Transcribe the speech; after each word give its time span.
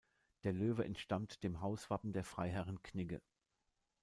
Der 0.45 0.51
Löwe 0.51 0.83
entstammt 0.83 1.43
dem 1.43 1.61
Hauswappen 1.61 2.11
der 2.11 2.23
Freiherren 2.23 2.81
Knigge. 2.81 3.21